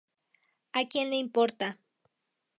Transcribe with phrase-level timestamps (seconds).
[0.79, 1.77] A quien le importa.